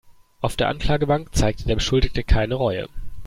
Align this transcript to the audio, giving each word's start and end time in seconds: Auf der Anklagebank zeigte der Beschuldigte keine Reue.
Auf 0.39 0.55
der 0.55 0.67
Anklagebank 0.69 1.35
zeigte 1.35 1.65
der 1.67 1.75
Beschuldigte 1.75 2.23
keine 2.23 2.55
Reue. 2.55 2.89